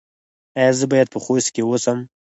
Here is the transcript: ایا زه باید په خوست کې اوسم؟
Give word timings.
ایا 0.59 0.71
زه 0.79 0.85
باید 0.91 1.07
په 1.13 1.19
خوست 1.23 1.49
کې 1.53 1.61
اوسم؟ 1.65 1.99